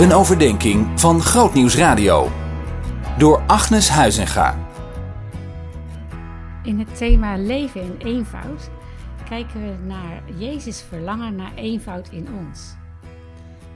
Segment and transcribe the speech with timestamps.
[0.00, 2.28] Een overdenking van Grootnieuws Radio.
[3.18, 4.68] Door Agnes Huizinga.
[6.62, 8.70] In het thema leven in eenvoud
[9.28, 12.74] kijken we naar Jezus' verlangen naar eenvoud in ons.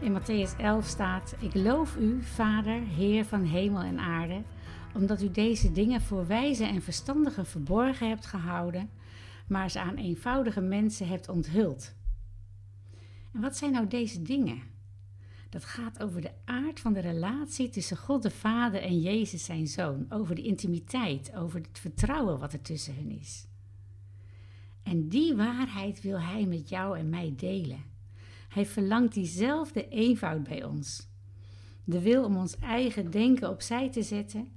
[0.00, 4.42] In Matthäus 11 staat: Ik loof u, Vader, Heer van hemel en aarde,
[4.94, 8.90] omdat u deze dingen voor wijze en verstandigen verborgen hebt gehouden,
[9.48, 11.94] maar ze aan eenvoudige mensen hebt onthuld.
[13.34, 14.73] En wat zijn nou deze dingen?
[15.54, 19.66] Dat gaat over de aard van de relatie tussen God de Vader en Jezus zijn
[19.66, 20.06] Zoon.
[20.08, 23.46] Over de intimiteit, over het vertrouwen wat er tussen hen is.
[24.82, 27.84] En die waarheid wil Hij met jou en mij delen.
[28.48, 31.08] Hij verlangt diezelfde eenvoud bij ons.
[31.84, 34.48] De wil om ons eigen denken opzij te zetten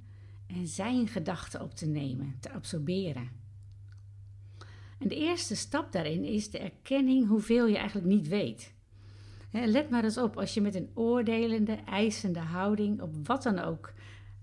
[0.46, 3.30] en Zijn gedachten op te nemen, te absorberen.
[4.98, 8.76] En de eerste stap daarin is de erkenning hoeveel je eigenlijk niet weet.
[9.50, 13.92] Let maar eens op, als je met een oordelende, eisende houding op wat dan ook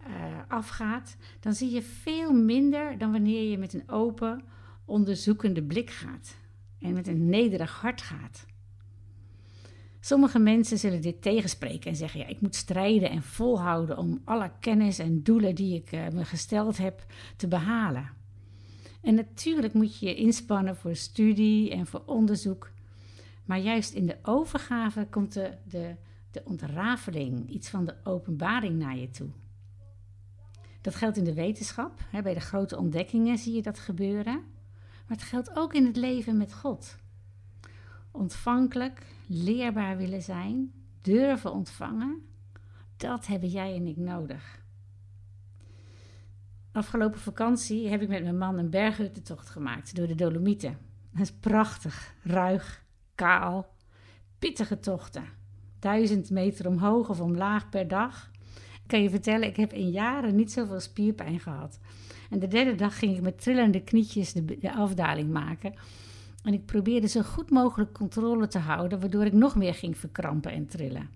[0.08, 0.14] uh,
[0.48, 4.44] afgaat, dan zie je veel minder dan wanneer je met een open,
[4.86, 6.38] onderzoekende blik gaat
[6.80, 8.46] en met een nederig hart gaat.
[10.00, 14.52] Sommige mensen zullen dit tegenspreken en zeggen: ja, ik moet strijden en volhouden om alle
[14.60, 18.10] kennis en doelen die ik uh, me gesteld heb te behalen.
[19.02, 22.72] En natuurlijk moet je je inspannen voor studie en voor onderzoek.
[23.46, 25.96] Maar juist in de overgave komt de, de,
[26.32, 29.30] de ontrafeling, iets van de openbaring naar je toe.
[30.82, 32.00] Dat geldt in de wetenschap.
[32.10, 34.44] Hè, bij de grote ontdekkingen zie je dat gebeuren.
[35.08, 36.98] Maar het geldt ook in het leven met God.
[38.12, 42.26] Ontvankelijk, leerbaar willen zijn, durven ontvangen,
[42.98, 44.64] dat hebben jij en ik nodig.
[46.72, 50.78] Afgelopen vakantie heb ik met mijn man een berghuttentocht gemaakt door de Dolomieten.
[51.12, 52.85] Dat is prachtig, ruig,
[53.16, 53.74] kaal,
[54.40, 55.24] pittige tochten.
[55.80, 58.32] Duizend meter omhoog of omlaag per dag.
[58.56, 61.80] Ik kan je vertellen, ik heb in jaren niet zoveel spierpijn gehad.
[62.30, 65.74] En de derde dag ging ik met trillende knietjes de, afdaling maken.
[66.44, 70.52] En ik probeerde zo goed mogelijk controle te houden, waardoor ik nog meer ging verkrampen
[70.52, 71.10] en trillen.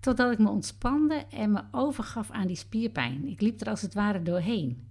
[0.00, 3.26] Totdat ik me ontspande en me overgaf aan die spierpijn.
[3.26, 4.88] Ik liep er als het ware doorheen.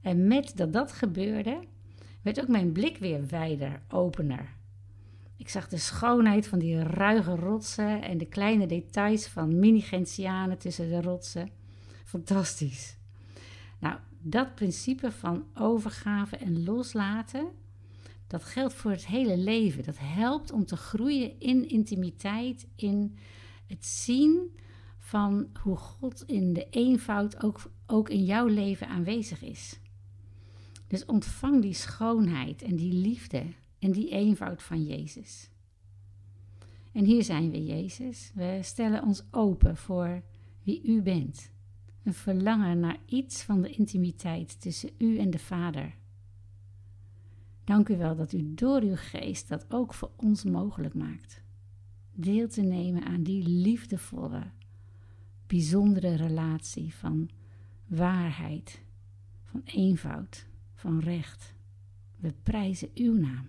[0.00, 1.60] En met dat dat gebeurde,
[2.22, 4.56] werd ook mijn blik weer wijder, opener.
[5.38, 10.88] Ik zag de schoonheid van die ruige rotsen en de kleine details van mini-gentianen tussen
[10.88, 11.50] de rotsen.
[12.04, 12.96] Fantastisch.
[13.80, 17.48] Nou, dat principe van overgave en loslaten,
[18.26, 19.84] dat geldt voor het hele leven.
[19.84, 23.18] Dat helpt om te groeien in intimiteit, in
[23.66, 24.56] het zien
[24.98, 29.80] van hoe God in de eenvoud ook, ook in jouw leven aanwezig is.
[30.86, 33.42] Dus ontvang die schoonheid en die liefde
[33.78, 35.50] en die eenvoud van Jezus.
[36.92, 38.32] En hier zijn we, Jezus.
[38.34, 40.22] We stellen ons open voor
[40.62, 41.52] wie U bent.
[42.02, 45.94] Een verlangen naar iets van de intimiteit tussen U en de Vader.
[47.68, 51.42] Dank u wel dat u door uw geest dat ook voor ons mogelijk maakt.
[52.12, 54.50] Deel te nemen aan die liefdevolle,
[55.46, 57.30] bijzondere relatie van
[57.86, 58.82] waarheid,
[59.44, 61.54] van eenvoud, van recht.
[62.16, 63.48] We prijzen uw naam.